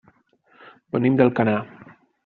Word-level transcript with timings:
Venim 0.97 1.21
d'Alcanar. 1.21 1.59